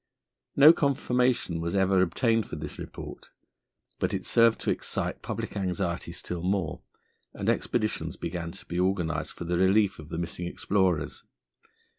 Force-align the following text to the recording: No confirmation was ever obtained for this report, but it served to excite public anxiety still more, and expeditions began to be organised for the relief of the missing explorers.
No 0.55 0.73
confirmation 0.73 1.61
was 1.61 1.75
ever 1.75 2.01
obtained 2.01 2.47
for 2.47 2.55
this 2.55 2.79
report, 2.79 3.29
but 3.99 4.15
it 4.15 4.25
served 4.25 4.59
to 4.61 4.71
excite 4.71 5.21
public 5.21 5.55
anxiety 5.55 6.11
still 6.11 6.41
more, 6.41 6.81
and 7.35 7.47
expeditions 7.47 8.15
began 8.15 8.49
to 8.53 8.65
be 8.65 8.79
organised 8.79 9.33
for 9.33 9.43
the 9.43 9.59
relief 9.59 9.99
of 9.99 10.09
the 10.09 10.17
missing 10.17 10.47
explorers. 10.47 11.23